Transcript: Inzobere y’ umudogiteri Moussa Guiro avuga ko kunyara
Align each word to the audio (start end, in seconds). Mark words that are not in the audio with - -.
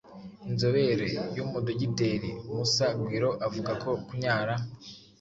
Inzobere 0.49 1.05
y’ 1.35 1.37
umudogiteri 1.45 2.29
Moussa 2.53 2.87
Guiro 2.99 3.31
avuga 3.47 3.71
ko 3.83 3.89
kunyara 4.07 4.53